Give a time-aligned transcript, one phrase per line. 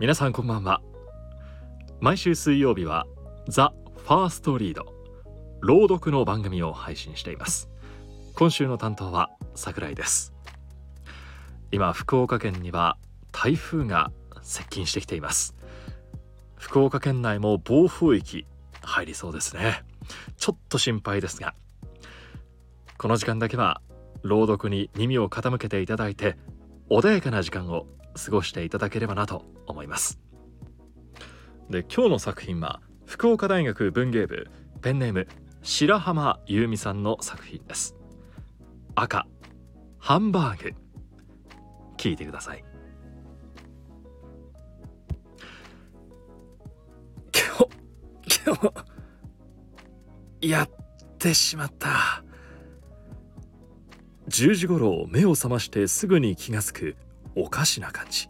[0.00, 0.82] 皆さんこんばんは。
[2.00, 3.06] 毎週水曜日は
[3.48, 4.92] ザ・ファーストリード
[5.60, 7.70] 朗読の番組を配信しています。
[8.34, 10.34] 今週の担当は桜井です。
[11.70, 12.98] 今福岡県には
[13.30, 14.10] 台風が
[14.42, 15.54] 接近してきています。
[16.56, 18.46] 福岡県内も暴風域
[18.82, 19.84] 入りそうですね。
[20.36, 21.54] ちょっと心配ですが
[22.98, 23.80] この時間だけは
[24.22, 26.36] 朗読に耳を傾けていただいて
[26.90, 30.20] 穏やかな時間を過ごしていただければなと思います。
[31.70, 34.48] で今日の作品は福岡大学文芸部
[34.82, 35.28] ペンネーム
[35.62, 37.96] 白浜優美さんの作品です。
[38.94, 39.26] 赤
[39.98, 40.74] ハンバーグ。
[41.96, 42.64] 聞いてください。
[47.32, 47.68] 今
[48.22, 48.72] 日今
[50.40, 50.70] 日やっ
[51.18, 52.22] てしまった。
[54.28, 56.96] 10時頃目を覚ましてすぐに気がつく
[57.36, 58.28] おかしな感じ。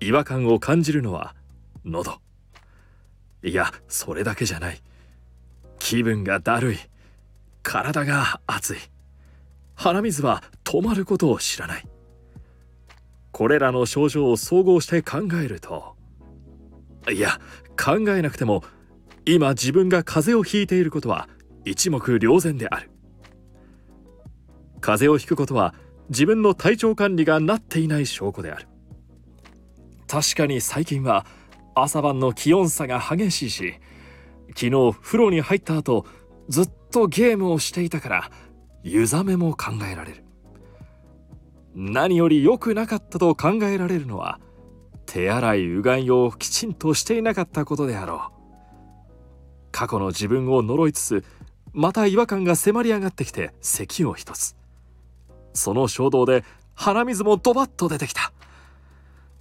[0.00, 1.34] 違和感を感じるのは
[1.84, 2.20] 喉。
[3.42, 4.80] いやそれだけじゃない。
[5.78, 6.78] 気分がだるい。
[7.62, 8.78] 体が熱い。
[9.74, 11.86] 鼻水は止まることを知らない。
[13.32, 15.96] これらの症状を総合して考えると
[17.10, 17.40] いや
[17.82, 18.62] 考えなくても
[19.24, 21.28] 今自分が風邪をひいていることは
[21.64, 22.90] 一目瞭然である。
[24.80, 25.74] 風邪をひくことは
[26.10, 28.68] 自分の体調管理がなっていない証拠である。
[30.08, 31.24] 確かに最近は
[31.74, 33.74] 朝晩の気温差が激しいし
[34.48, 36.04] 昨日風呂に入った後
[36.48, 38.30] ずっとゲームをしていたから
[38.82, 40.24] 湯冷めも考えられる。
[41.76, 44.40] 何より良くなかったと考えられるのは
[45.06, 48.40] 手洗いうがいをきちんとしていなかったことであろう。
[49.70, 51.24] 過去の自分を呪いつつ
[51.72, 54.59] また違和感が迫り上がってきて咳を一つ。
[55.52, 58.32] その衝動で鼻水もドバッと出てきた。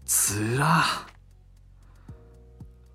[0.05, 0.83] つら。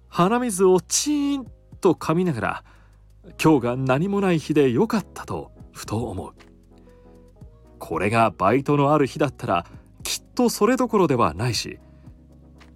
[0.08, 1.46] 鼻水をチーン
[1.80, 2.64] と噛みながら
[3.42, 6.32] 今日が何もない日でよかったとふと思う。
[7.78, 9.66] これがバイトのある日だったら
[10.02, 11.78] きっとそれどころではないし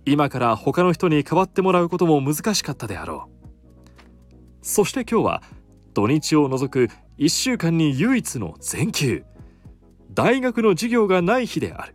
[0.05, 4.67] 今から他の人に代わってもらうことも難しかったであろう。
[4.67, 5.43] そして今日は
[5.95, 9.25] 土日を除く1週間に唯一の全休。
[10.19, 11.95] 大学の授業がない日である。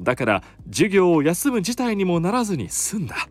[0.00, 3.28] だから授業を休む事態にもならずに済んだ。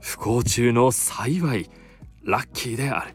[0.00, 1.68] 不幸中の幸い
[2.24, 3.14] ラッキーである。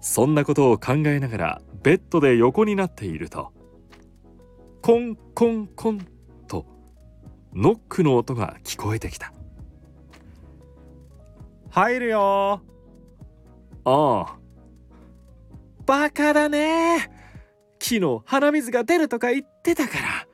[0.00, 3.52] そんなことを考えながらベッドで横になっていると
[4.80, 6.06] コンコンコン
[6.48, 6.64] と
[7.52, 9.34] ノックの音が聞こえてきた。
[11.68, 12.62] 入るよ。
[13.84, 14.36] ああ。
[15.84, 17.14] バカだね
[17.88, 20.26] 昨日鼻水が出るとか言ってたから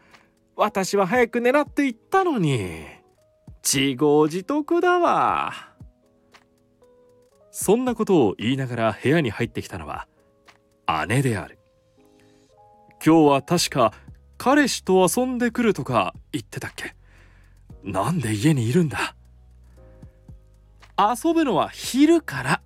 [0.56, 2.86] 私は早く狙っていったのに。
[3.62, 5.52] 自業自得だわ。
[7.50, 10.08] そんなことを言いながら部屋に入ってきたのは
[11.08, 11.58] 姉である。
[13.04, 13.92] 今日は確か
[14.38, 16.96] 彼氏と遊んでくるとか言ってたっけ。
[17.84, 19.14] なんで家にいるんだ。
[20.98, 22.62] 遊ぶのは昼から。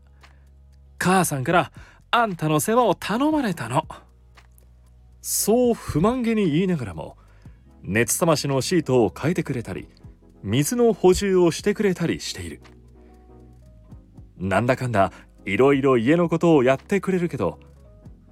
[0.96, 1.72] 母さんから
[2.12, 3.84] あんたの世話を頼まれたの。
[5.28, 7.16] そう不満げに言いながらも
[7.82, 9.88] 熱冷ましのシートを変えてくれたり
[10.44, 12.60] 水の補充をしてくれたりしている。
[14.38, 15.10] なんだかんだ
[15.44, 17.58] いろいろ家のことをやってくれるけど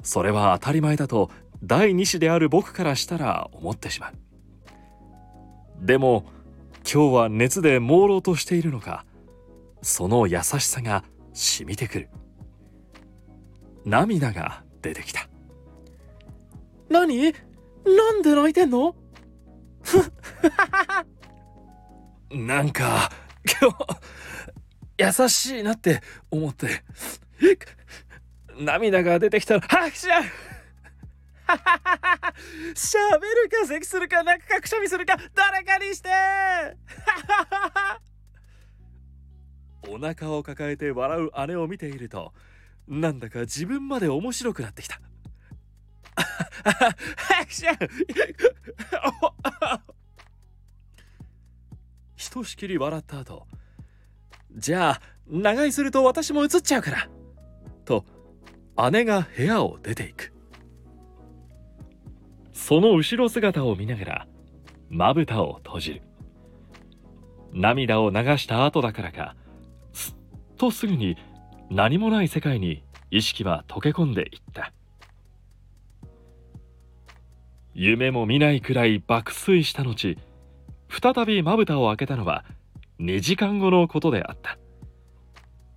[0.05, 1.33] それは当たり前だと
[1.65, 4.15] 第二子である僕からしたら思ってしまう。
[5.85, 6.25] でも
[6.85, 9.05] 今日は熱で朦朧としているのか
[9.83, 12.09] その優しさが染みてくる。
[13.85, 15.29] 涙が出てきた。
[16.89, 17.33] 何？
[17.85, 18.95] なんで泣いてんの？
[22.31, 23.11] なんか
[23.61, 24.01] 今日
[25.23, 26.01] 優しいなって
[26.31, 26.83] 思って。
[28.57, 30.21] 涙が出てきたら拍手しゃ
[33.19, 36.09] べるか咳するか泣くかくしゃみするか誰かにして。
[39.89, 42.33] お腹を抱えて笑う姉を見ていると
[42.89, 45.01] なんだか自分まで面白くなってきた。
[52.17, 53.47] ひとしきり笑った後
[54.53, 57.09] じゃあ長居すると私も映っちゃうから
[57.85, 58.05] と
[58.93, 60.33] 姉が部屋を出ていく。
[62.53, 64.27] その後ろ姿を見ながら
[64.89, 66.03] まぶたを閉じる。
[67.53, 69.37] 涙を流した後だからか
[69.93, 70.15] すっ
[70.57, 71.17] とすぐに
[71.71, 74.73] 何もない世界に意識は溶け込んでいった。
[77.75, 80.17] 夢も見ないくらい爆睡した後
[80.89, 82.45] 再びまぶたを開けたのは
[83.01, 84.59] 2時間後のことであった。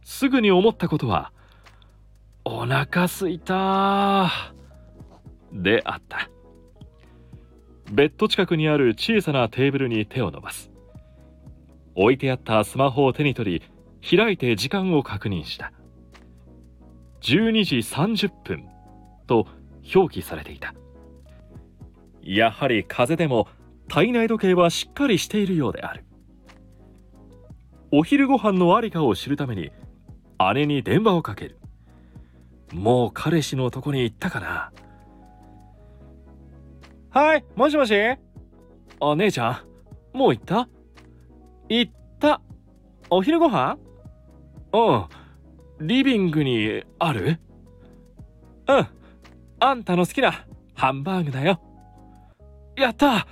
[0.03, 1.31] すぐに思ったことは
[2.45, 4.53] お腹すいた
[5.51, 6.29] であった。
[7.91, 10.71] ベッド近くにある小さなテーブルに手を伸ばす。
[11.95, 15.71] 置いてあったスマホを手に取り開いて時間を確認した。
[17.21, 18.69] 12時30分
[19.25, 19.47] と
[19.95, 20.75] 表記されていた。
[22.29, 23.47] やはり風邪でも
[23.87, 26.03] 体内時計はしっかりしているようである。
[27.89, 29.71] お昼ご飯のありかを知るために
[30.53, 31.57] 姉に電話をかける。
[32.73, 34.73] もう彼氏のとこに行ったかな。
[37.11, 37.93] はいもしもし？
[38.99, 39.63] あ姉ちゃ
[40.13, 40.67] んもう行った？
[41.69, 42.41] 行った。
[43.09, 43.77] お昼ご飯？
[44.73, 45.87] うん。
[45.87, 47.39] リビングにある？
[48.67, 48.87] うん。
[49.61, 51.61] あんたの好きなハンバーグだよ
[52.77, 53.27] やった。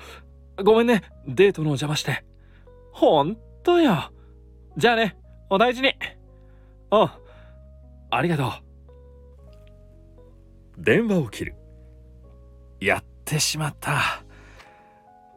[0.63, 1.03] ごめんね。
[1.27, 2.25] デートのお邪魔して。
[2.91, 4.11] ほんとよ。
[4.77, 5.17] じゃあね。
[5.49, 5.93] お大事に。
[6.91, 6.97] う。
[7.05, 7.09] ん
[8.09, 8.51] ありがとう。
[10.77, 11.55] 電話を切る。
[12.79, 14.23] やってしまった。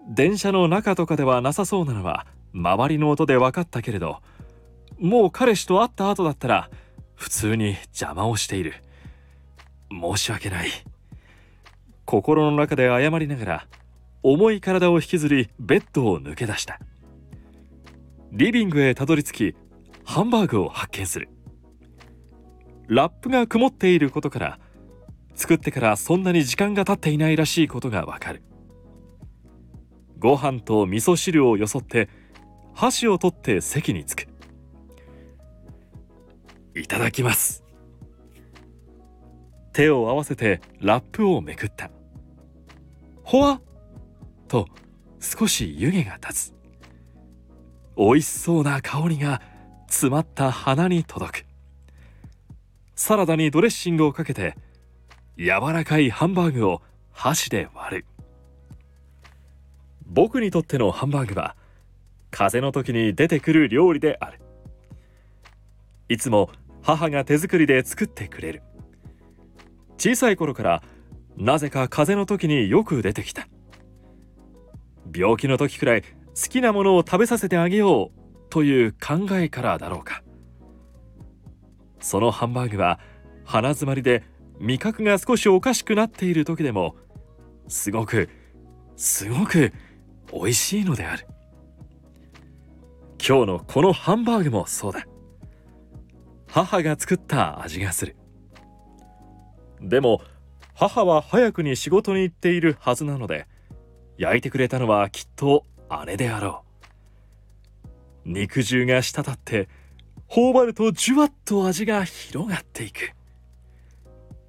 [0.08, 4.22] 電車の中とかではなさそうなのは周りの音で分かったけれど
[4.98, 6.70] もう彼氏と会った後だったら
[7.14, 8.74] 普通に邪魔をしている。
[9.90, 10.70] 申し訳ない。
[12.04, 13.66] 心の中で謝りながら
[14.30, 16.78] 重い体を引きずりベッドを抜け出した。
[18.30, 19.56] リビングへたどり着き
[20.04, 21.30] ハンバーグを発見する。
[22.88, 24.58] ラップが曇っていることから
[25.34, 28.42] 作ってからそんなに時間が経っていないらしいことがわかる。
[30.18, 32.10] ご飯と味噌汁をよそって
[32.74, 34.28] 箸を取って席に着く。
[36.78, 37.64] いただきます。
[39.72, 41.90] 手を合わせてラップをめくった。
[43.24, 43.62] ほわ
[44.48, 44.66] と
[45.20, 46.54] 少し湯気が立つ。
[47.96, 49.42] 美味しそうな香りが
[49.86, 51.46] 詰まった鼻に届く。
[52.94, 54.56] サラダにドレッシングをかけて
[55.36, 58.06] 柔らかいハンバーグを箸で割る。
[60.06, 61.54] 僕にとってのハンバーグは
[62.30, 64.40] 風邪の時に出てくる料理である。
[66.08, 66.50] いつも
[66.82, 68.62] 母が手作りで作ってくれる。
[69.98, 70.82] 小さい頃から
[71.36, 73.48] なぜか風邪の時によく出てきた。
[75.14, 76.08] 病気の時くらい好
[76.48, 78.18] きなものを食べさせてあげよう
[78.50, 80.22] という考えからだろうか。
[82.00, 83.00] そのハンバーグは
[83.44, 84.22] 鼻づまりで
[84.60, 86.96] 味覚が少しおかしくなっている時でも
[87.68, 88.28] すごく
[88.96, 89.72] すごく
[90.32, 91.26] 美味しいのである。
[93.26, 95.06] 今日のこのハンバーグもそうだ。
[96.46, 98.16] 母が作った味がする。
[99.80, 100.20] でも
[100.74, 103.46] 母は早くに仕事に行っているはずなので
[104.18, 105.64] 焼いてくれたのはきっと
[106.06, 106.64] 姉であろ
[108.26, 108.28] う。
[108.28, 109.68] 肉汁が滴って
[110.26, 113.12] 頬張るとじゅわっと味が広がっていく。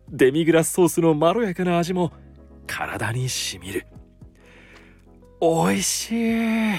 [0.09, 2.11] デミグラスソースのまろやかな味も
[2.65, 3.85] 体にしみる。
[5.39, 6.75] おいしい。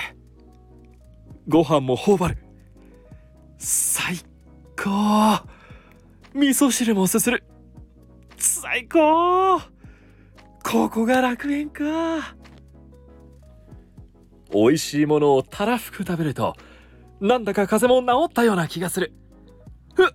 [1.49, 2.39] ご飯も頬張る。
[3.57, 4.17] 最
[4.77, 5.47] 高。
[6.35, 7.45] 味噌汁もすする。
[8.37, 9.61] 最高。
[10.65, 12.35] ここが楽園か。
[14.53, 16.57] 美味しいものをたらふく食べると
[17.21, 19.13] なんだか風も治ったような気がする。
[19.95, 20.07] ふっ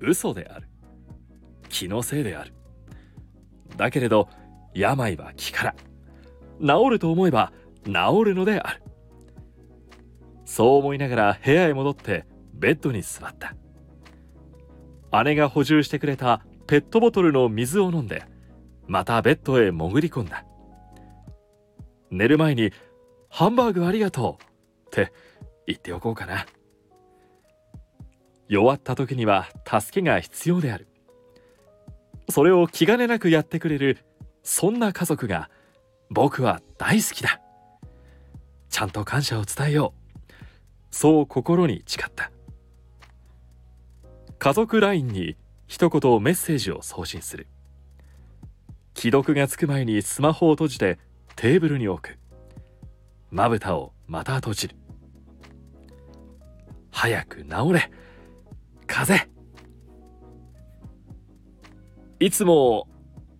[0.00, 0.68] 嘘である。
[1.68, 2.52] 気のせいである。
[3.76, 4.28] だけれど
[4.74, 5.74] 病は気から。
[6.60, 7.52] 治ると思えば
[7.84, 7.92] 治
[8.26, 8.82] るのである。
[10.44, 13.54] そう思いながら部屋へ戻ってベッドに座った。
[15.24, 18.24] 姉が補充してくれたペットボトルの水を飲んで
[18.86, 20.44] またベッドへ潜り込んだ。
[22.10, 22.72] 寝る前に
[23.28, 24.42] 「ハンバーグありがとう」
[24.88, 25.12] って
[25.66, 26.46] 言っておこうかな。
[28.48, 30.88] 弱った時には助けが必要である。
[32.30, 33.98] それを気兼ねなくやってくれる
[34.42, 35.50] そんな家族が
[36.10, 37.40] 僕は大好きだ。
[38.70, 40.34] ちゃんと感謝を伝えよう。
[40.90, 42.30] そう心に誓った。
[44.38, 45.36] 家族 LINE に
[45.66, 47.46] 一言メッセージを送信する。
[48.94, 50.98] 既読がつく前にスマホを閉じて
[51.38, 52.18] テーブルに置く。
[53.30, 54.76] まぶたをまた閉じる。
[56.90, 57.92] 早く治れ。
[58.88, 59.28] 風。
[62.18, 62.88] いつも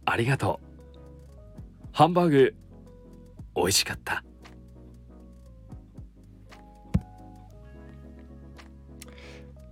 [0.05, 1.89] ありがとう。
[1.91, 2.55] ハンバーグ。
[3.57, 4.23] 美味しかった。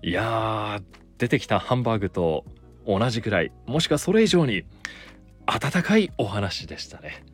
[0.02, 0.80] いや
[1.18, 2.44] 出てきたハンバーグと
[2.88, 3.52] 同じくらい。
[3.66, 4.64] もしくはそれ以上に
[5.46, 7.24] 温かいお話でしたね。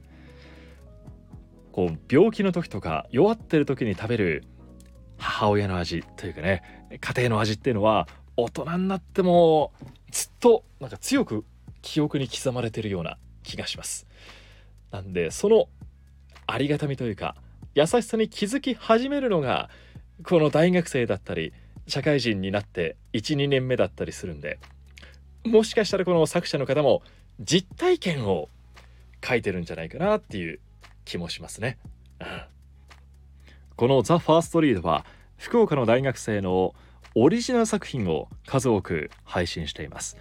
[1.72, 4.44] こう病気の時とか弱ってる時に食べる
[5.18, 6.62] 母親の味というかね
[7.00, 9.72] 家庭の味っていうのは大人になっても
[10.10, 11.44] ずっとなんか強く
[11.80, 14.06] 記憶に刻まれてるような気がします。
[14.90, 15.68] なんでその
[16.46, 17.34] ありがたみというか
[17.74, 19.70] 優しさに気づき始めるのが
[20.22, 21.52] この大学生だったり
[21.86, 24.58] 社会人になって12年目だったりするんで
[25.44, 27.02] もしかしたらこの作者の方も
[27.40, 28.48] 実体験を
[29.24, 30.60] 書いてるんじゃないかなっていう
[31.04, 31.78] 気もしますね。
[32.20, 32.26] うん、
[33.76, 35.04] この「ザ・ファーストリードは
[35.36, 36.74] 福岡の大学生の
[37.14, 40.16] オリジナル作品を数多く配信しています。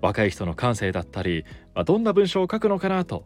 [0.00, 3.24] 若い人の感性だったり、まあ、どんな文章を書くのかなと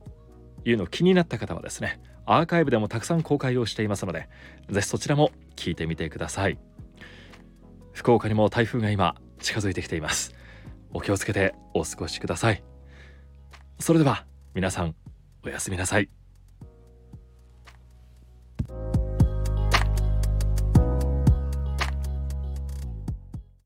[0.65, 4.29] いうの気になった方はですねアーカイブでもたくさん公開をしていますので
[4.71, 6.59] ぜひそちらも聞いてみてください。
[7.93, 10.35] 福岡にも台風が今近づいてきています。
[10.95, 12.63] お気をつけてお過ごしください。
[13.79, 14.25] それでは
[14.55, 14.95] 皆さん
[15.45, 16.22] おやすみなさい。